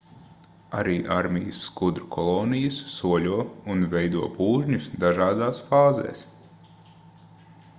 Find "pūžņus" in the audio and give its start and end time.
4.39-4.89